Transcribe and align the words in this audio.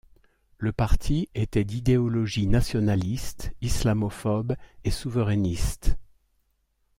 Le 0.57 0.71
parti 0.71 1.29
était 1.35 1.63
d'idéologie 1.63 2.47
nationaliste, 2.47 3.51
islamophobe 3.61 4.55
et 4.83 4.89
souverainiste. 4.89 5.95